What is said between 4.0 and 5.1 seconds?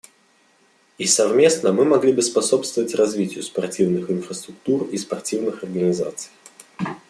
инфраструктур и